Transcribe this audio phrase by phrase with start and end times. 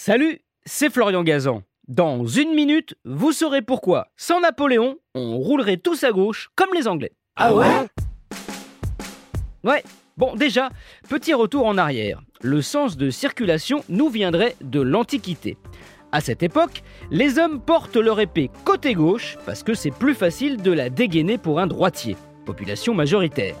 [0.00, 1.64] Salut, c'est Florian Gazan.
[1.88, 6.86] Dans une minute, vous saurez pourquoi, sans Napoléon, on roulerait tous à gauche comme les
[6.86, 7.10] Anglais.
[7.34, 7.66] Ah ouais?
[9.64, 9.82] Ouais,
[10.16, 10.70] bon déjà,
[11.08, 12.22] petit retour en arrière.
[12.42, 15.58] Le sens de circulation nous viendrait de l'Antiquité.
[16.12, 20.62] À cette époque, les hommes portent leur épée côté gauche parce que c'est plus facile
[20.62, 23.56] de la dégainer pour un droitier, population majoritaire.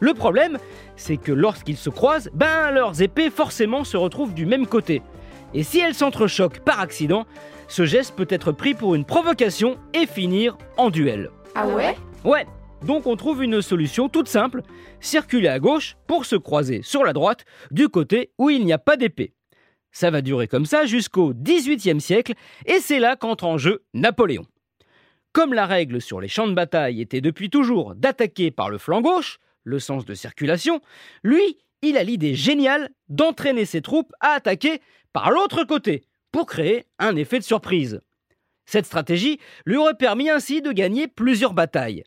[0.00, 0.56] Le problème,
[0.96, 5.02] c'est que lorsqu'ils se croisent, ben leurs épées forcément se retrouvent du même côté.
[5.54, 7.26] Et si elles s'entrechoquent par accident,
[7.68, 11.30] ce geste peut être pris pour une provocation et finir en duel.
[11.54, 12.46] Ah ouais Ouais,
[12.84, 14.62] donc on trouve une solution toute simple,
[15.00, 18.78] circuler à gauche pour se croiser sur la droite du côté où il n'y a
[18.78, 19.32] pas d'épée.
[19.92, 22.34] Ça va durer comme ça jusqu'au XVIIIe siècle
[22.66, 24.46] et c'est là qu'entre en jeu Napoléon.
[25.32, 29.00] Comme la règle sur les champs de bataille était depuis toujours d'attaquer par le flanc
[29.00, 30.80] gauche, le sens de circulation,
[31.22, 34.80] lui, il a l'idée géniale d'entraîner ses troupes à attaquer
[35.14, 38.02] par l'autre côté pour créer un effet de surprise.
[38.66, 42.04] Cette stratégie lui aurait permis ainsi de gagner plusieurs batailles.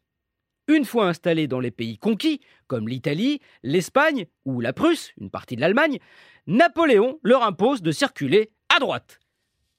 [0.67, 5.55] Une fois installé dans les pays conquis, comme l'Italie, l'Espagne ou la Prusse, une partie
[5.55, 5.99] de l'Allemagne,
[6.45, 9.19] Napoléon leur impose de circuler à droite.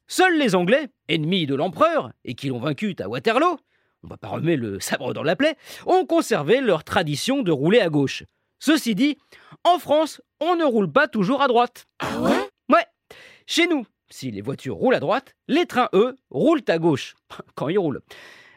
[0.07, 3.59] Seuls les Anglais, ennemis de l'empereur et qui l'ont vaincu à Waterloo,
[4.05, 7.81] on va pas remettre le sabre dans la plaie, ont conservé leur tradition de rouler
[7.81, 8.25] à gauche.
[8.59, 9.19] Ceci dit,
[9.65, 11.87] en France, on ne roule pas toujours à droite.
[11.99, 12.48] Ah
[13.51, 17.17] chez nous, si les voitures roulent à droite, les trains, eux, roulent à gauche,
[17.55, 18.03] quand ils roulent.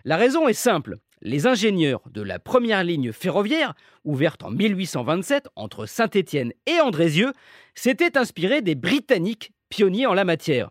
[0.03, 0.97] La raison est simple.
[1.21, 7.31] Les ingénieurs de la première ligne ferroviaire, ouverte en 1827 entre Saint-Étienne et Andrézieux,
[7.73, 10.69] s'étaient inspirés des Britanniques, pionniers en la matière.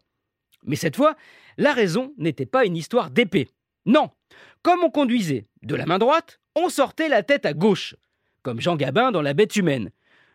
[0.64, 1.16] Mais cette fois,
[1.56, 3.48] la raison n'était pas une histoire d'épée.
[3.86, 4.10] Non,
[4.62, 7.96] comme on conduisait de la main droite, on sortait la tête à gauche,
[8.42, 9.90] comme Jean Gabin dans La bête humaine.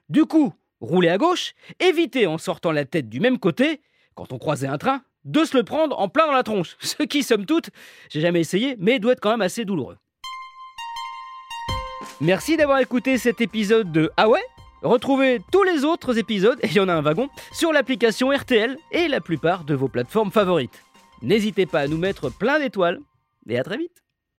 [0.09, 3.81] Du coup, rouler à gauche, éviter en sortant la tête du même côté,
[4.15, 6.77] quand on croisait un train, de se le prendre en plein dans la tronche.
[6.79, 7.69] Ce qui, somme toute,
[8.09, 9.97] j'ai jamais essayé, mais doit être quand même assez douloureux.
[12.21, 14.43] Merci d'avoir écouté cet épisode de Ah ouais?
[14.81, 18.77] Retrouvez tous les autres épisodes, et il y en a un wagon, sur l'application RTL
[18.91, 20.83] et la plupart de vos plateformes favorites.
[21.21, 22.99] N'hésitez pas à nous mettre plein d'étoiles,
[23.49, 24.04] et à très vite